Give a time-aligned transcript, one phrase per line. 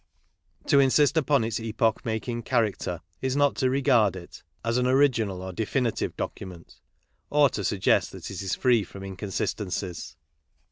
[0.65, 3.69] To insia|^iBon its epoch making character is not to.
[3.69, 6.79] regard it^^p^n original or definitive document
[7.29, 10.17] or to; suggest that it is free from inconsistencies.